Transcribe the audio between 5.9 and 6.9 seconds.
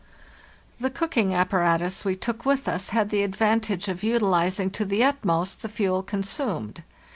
consumed.